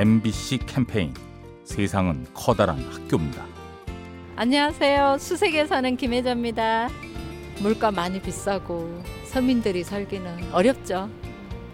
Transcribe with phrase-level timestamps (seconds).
[0.00, 1.12] MBC 캠페인
[1.62, 3.44] 세상은 커다란 학교입니다.
[4.34, 5.18] 안녕하세요.
[5.20, 6.88] 수색에 사는 김혜자입니다.
[7.60, 11.10] 물가 많이 비싸고 서민들이 살기는 어렵죠.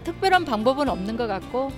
[0.03, 1.71] 특별한 방법은 없는 것 같고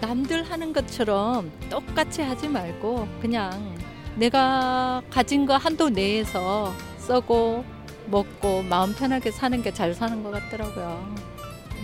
[0.00, 3.76] 남들 하는 것처럼 똑같이 하지 말고 그냥
[4.16, 7.62] 내가 가진 거 한도 내에서 써고
[8.06, 11.14] 먹고 마음 편하게 사는 게 잘 사는 것 같더라고요.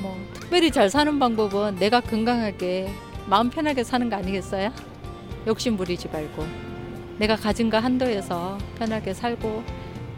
[0.01, 2.91] 뭐 특별히 잘 사는 방법은 내가 건강하게
[3.29, 4.73] 마음 편하게 사는 거 아니겠어요?
[5.47, 6.47] 욕심 부리지 말고
[7.19, 9.65] 내가 가진 거 한도에서 편하게 살고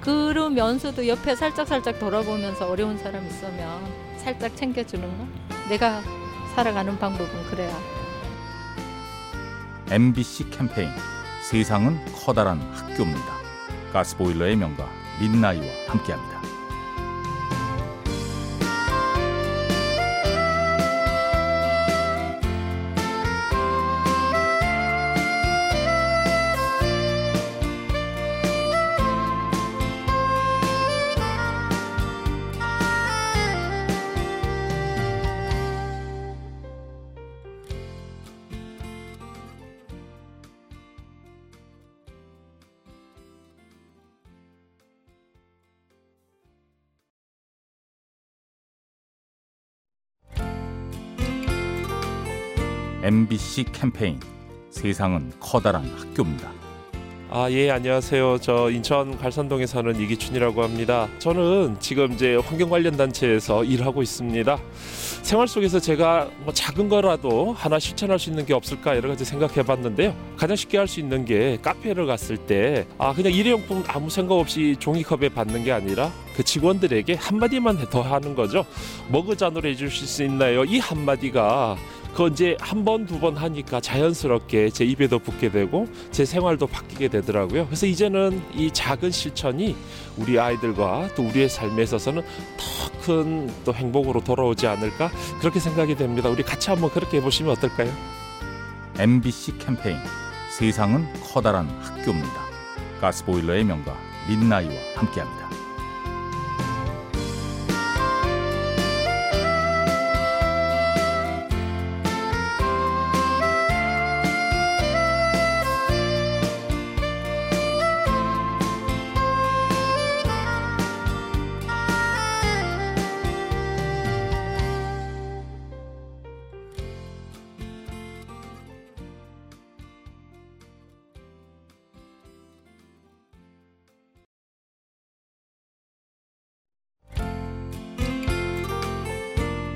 [0.00, 3.82] 그러면서도 옆에 살짝살짝 돌아보면서 어려운 사람 있으면
[4.18, 5.26] 살짝 챙겨주는 거
[5.68, 6.02] 내가
[6.54, 7.76] 살아가는 방법은 그래야
[9.90, 10.90] MBC 캠페인
[11.42, 13.38] 세상은 커다란 학교입니다.
[13.92, 14.86] 가스보일러의 명가
[15.20, 16.57] 민나이와 함께합니다.
[53.08, 54.20] MBC 캠페인
[54.68, 56.52] 세상은 커다란 학교입니다.
[57.30, 58.36] 아, 예, 안녕하세요.
[58.42, 61.08] 저 인천 갈산동에 사는 이기춘이라고 합니다.
[61.18, 64.58] 저는 지금 이제 환경 관련 단체에서 일하고 있습니다.
[65.22, 69.62] 생활 속에서 제가 뭐 작은 거라도 하나 실천할 수 있는 게 없을까 여러 가지 생각해
[69.62, 70.14] 봤는데요.
[70.36, 74.76] 가장 쉽게 할 수 있는 게 카페를 갔을 때 아, 그냥 일회용품 아무 생각 없이
[74.78, 78.66] 종이컵에 받는 게 아니라 그 직원들에게 한마디만 더 하는 거죠.
[79.10, 80.64] 머그잔으로 해주실 수 있나요?
[80.64, 81.76] 이 한마디가
[82.14, 87.08] 그 이제 한 번 두 번 하니까 자연스럽게 제 입에도 붙게 되고 제 생활도 바뀌게
[87.08, 87.66] 되더라고요.
[87.66, 89.76] 그래서 이제는 이 작은 실천이
[90.16, 95.10] 우리 아이들과 또 우리의 삶에 있어서는 더 큰 또 행복으로 돌아오지 않을까
[95.40, 96.28] 그렇게 생각이 됩니다.
[96.28, 97.90] 우리 같이 한번 그렇게 해보시면 어떨까요?
[98.98, 99.96] MBC 캠페인
[100.50, 102.42] 세상은 커다란 학교입니다.
[103.00, 103.96] 가스보일러의 명가
[104.28, 105.47] 민나이와 함께합니다.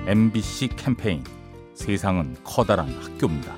[0.07, 1.23] MBC 캠페인
[1.75, 3.55] 세상은 커다란 학교입니다.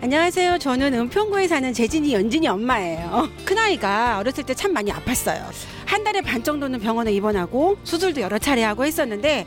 [0.00, 0.58] 안녕하세요.
[0.58, 3.28] 저는 은평구에 사는 재진이 연진이 엄마예요.
[3.44, 5.42] 큰아이가 어렸을 때 참 많이 아팠어요.
[5.86, 9.46] 한 달에 반 정도는 병원에 입원하고 수술도 여러 차례 하고 했었는데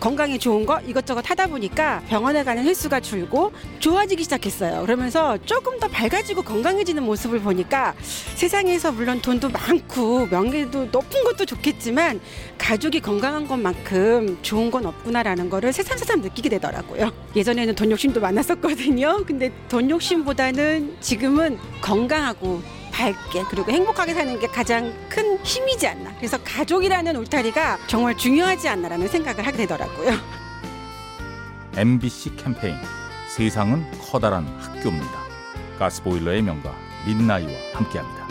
[0.00, 4.82] 건강에 좋은 거 이것저것 하다 보니까 병원에 가는 횟수가 줄고 좋아지기 시작했어요.
[4.82, 7.94] 그러면서 조금 더 밝아지고 건강해지는 모습을 보니까
[8.34, 12.20] 세상에서 물론 돈도 많고 명예도 높은 것도 좋겠지만
[12.58, 17.10] 가족이 건강한 것만큼 좋은 건 없구나라는 거를 새삼새삼 느끼게 되더라고요.
[17.34, 19.24] 예전에는 돈 욕심도 많았었거든요.
[19.26, 22.60] 근데 돈 욕심보다는 지금은 건강하고
[22.96, 26.14] 밝게 그리고 행복하게 사는 게 가장 큰 힘이지 않나.
[26.16, 30.12] 그래서 가족이라는 울타리가 정말 중요하지 않나라는 생각을 하게 되더라고요.
[31.76, 32.76] MBC 캠페인
[33.28, 35.26] 세상은 커다란 학교입니다.
[35.78, 36.74] 가스보일러의 명가
[37.06, 38.25] 민나이와 함께합니다.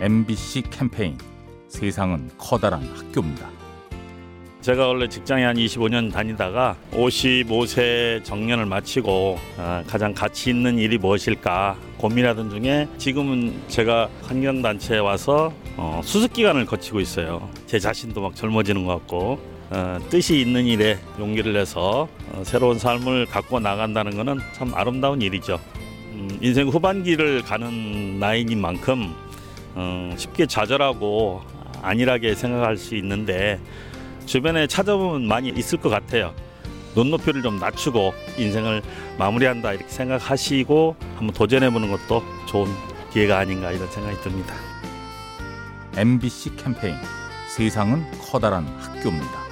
[0.00, 1.18] MBC 캠페인
[1.66, 3.50] 세상은 커다란 학교입니다.
[4.60, 11.76] 제가 원래 직장에 한 25년 다니다가 55세 정년을 마치고 아, 가장 가치 있는 일이 무엇일까
[11.98, 17.48] 고민하던 중에 지금은 제가 환경단체에 와서 어, 수습 기간을 거치고 있어요.
[17.66, 19.40] 제 자신도 막 젊어지는 것 같고
[19.70, 25.58] 어, 뜻이 있는 일에 용기를 내서 어, 새로운 삶을 갖고 나간다는 것은 참 아름다운 일이죠.
[26.12, 29.14] 음, 인생 후반기를 가는 나이인 만큼
[29.74, 31.42] 어, 쉽게 좌절하고
[31.82, 33.60] 안일하게 생각할 수 있는데
[34.26, 36.34] 주변에 찾아보면 많이 있을 것 같아요.
[36.94, 38.82] 눈높이를 좀 낮추고 인생을
[39.18, 42.68] 마무리한다 이렇게 생각하시고 한번 도전해보는 것도 좋은
[43.12, 44.54] 기회가 아닌가 이런 생각이 듭니다.
[45.96, 46.94] MBC 캠페인
[47.48, 49.48] 세상은 커다란 학교입니다.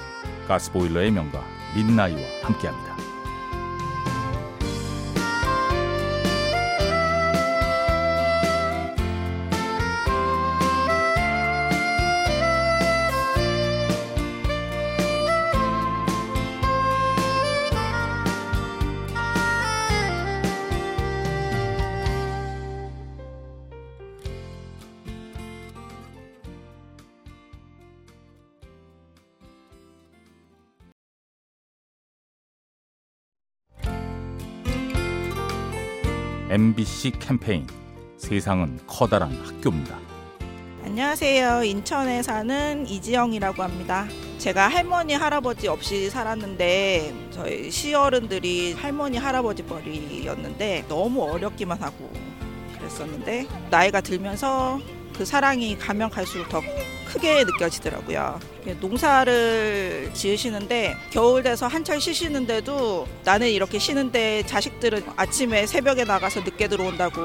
[0.47, 1.43] 가스보일러의 명가
[1.75, 2.86] 민나이와 함께합니다.
[36.49, 37.67] MBC 캠페인
[38.15, 39.99] 세상은 커다란 학교입니다.
[40.85, 41.65] 안녕하세요.
[41.65, 44.07] 인천에 사는 이지영이라고 합니다.
[44.37, 52.09] 제가 할머니 할아버지 없이 살았는데 저희 시어른들이 할머니 할아버지 벌이였는데 너무 어렵기만 하고
[52.77, 54.79] 그랬었는데 나이가 들면서
[55.17, 56.61] 그 사랑이 가면 갈수록 더
[57.07, 58.39] 크게 느껴지더라고요.
[58.79, 67.21] 농사를 지으시는데 겨울 돼서 한철 쉬시는데도 나는 이렇게 쉬는데 자식들은 아침에 새벽에 나가서 늦게 들어온다고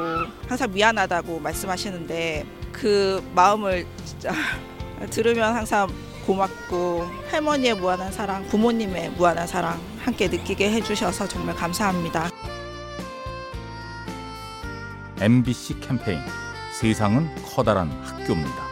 [0.46, 4.32] 항상 미안하다고 말씀하시는데 그 마음을 진짜
[5.10, 5.88] 들으면 항상
[6.26, 12.30] 고맙고 할머니의 무한한 사랑, 부모님의 무한한 사랑 함께 느끼게 해주셔서 정말 감사합니다.
[15.20, 16.20] MBC 캠페인
[16.72, 18.71] 세상은 커다란 학교입니다.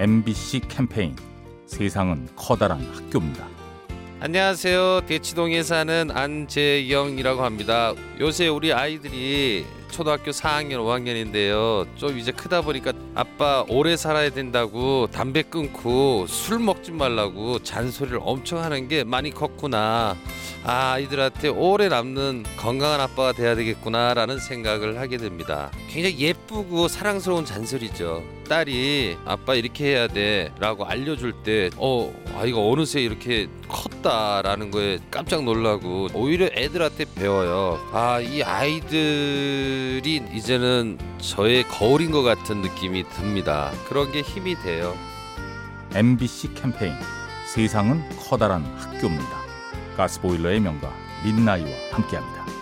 [0.00, 1.14] MBC 캠페인
[1.66, 3.46] 세상은 커다란 학교입니다.
[4.20, 5.02] 안녕하세요.
[5.06, 7.92] 대치동에 사는 안재영이라고 합니다.
[8.18, 11.86] 요새 우리 아이들이 초등학교 4학년, 5학년인데요.
[11.96, 18.62] 좀 이제 크다 보니까 아빠 오래 살아야 된다고 담배 끊고 술 먹지 말라고 잔소리를 엄청
[18.62, 20.16] 하는 게 많이 컸구나.
[20.64, 25.70] 아, 아이들한테 오래 남는 건강한 아빠가 돼야 되겠구나라는 생각을 하게 됩니다.
[25.90, 28.39] 굉장히 예쁘고 사랑스러운 잔소리죠.
[28.50, 36.08] 딸이 아빠 이렇게 해야 돼라고 알려줄 때, 어, 아이가 어느새 이렇게 컸다라는 거에 깜짝 놀라고
[36.14, 37.78] 오히려 애들한테 배워요.
[37.92, 43.70] 아, 이 아이들이 이제는 저의 거울인 것 같은 느낌이 듭니다.
[43.88, 44.96] 그런 게 힘이 돼요.
[45.94, 46.92] MBC 캠페인
[47.54, 49.40] 세상은 커다란 학교입니다.
[49.96, 50.92] 가스보일러의 명가
[51.24, 52.59] 민나이와 함께합니다.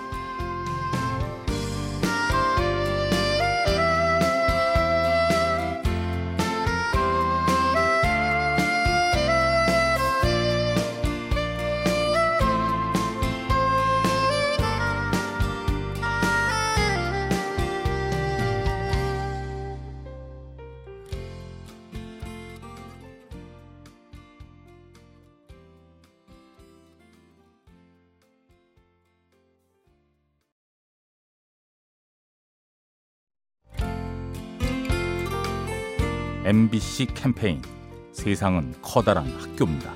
[36.48, 37.60] MBC 캠페인
[38.10, 39.93] 세상은 커다란 학교입니다.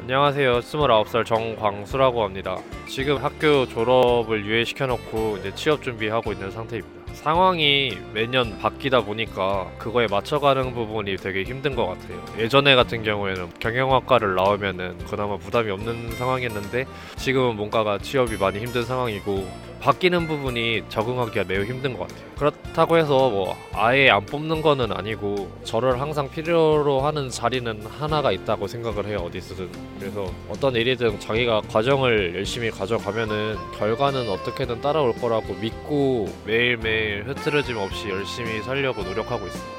[0.00, 0.60] 안녕하세요.
[0.60, 2.56] 29살 정광수라고 합니다.
[2.88, 7.12] 지금 학교 졸업을 유예시켜 놓고 이제 취업 준비하고 있는 상태입니다.
[7.12, 12.24] 상황이 매년 바뀌다 보니까 그거에 맞춰가는 부분이 되게 힘든 것 같아요.
[12.38, 16.86] 예전에 같은 경우에는 경영학과를 나오면은 그나마 부담이 없는 상황이었는데
[17.16, 22.24] 지금은 뭔가가 취업이 많이 힘든 상황이고 바뀌는 부분이 적응하기가 매우 힘든 것 같아요.
[22.38, 28.66] 그렇다고 해서 뭐 아예 안 뽑는 거는 아니고 저를 항상 필요로 하는 자리는 하나가 있다고
[28.66, 29.18] 생각을 해요.
[29.26, 29.68] 어디서든.
[29.98, 38.08] 그래서 어떤 일이든 자기가 과정을 열심히 가져가면은 결과는 어떻게든 따라올 거라고 믿고 매일매일 흐트러짐 없이
[38.08, 39.74] 열심히 살려고 노력하고 있습니다.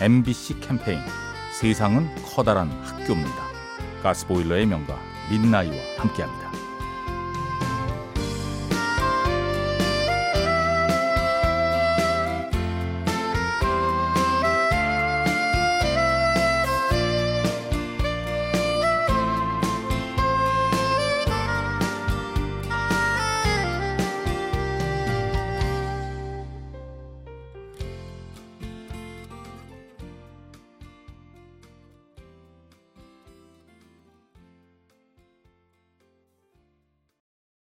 [0.00, 0.98] MBC 캠페인
[1.60, 3.48] 세상은 커다란 학교입니다.
[4.02, 4.98] 가스보일러의 명가
[5.30, 6.57] 민나이와 함께합니다.